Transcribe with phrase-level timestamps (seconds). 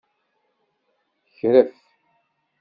[1.35, 1.71] Kref.